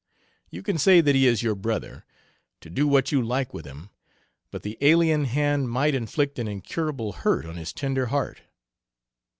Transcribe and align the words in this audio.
You 0.49 0.63
can 0.63 0.79
say 0.79 0.99
that 0.99 1.13
he 1.13 1.27
is 1.27 1.43
your 1.43 1.53
brother, 1.53 2.05
to 2.61 2.71
do 2.71 2.87
what 2.87 3.11
you 3.11 3.21
like 3.21 3.53
with 3.53 3.65
him, 3.65 3.91
but 4.49 4.63
the 4.63 4.75
alien 4.81 5.25
hand 5.25 5.69
might 5.69 5.93
inflict 5.93 6.39
an 6.39 6.47
incurable 6.47 7.11
hurt 7.13 7.45
on 7.45 7.55
his 7.57 7.71
tender 7.71 8.07
heart." 8.07 8.41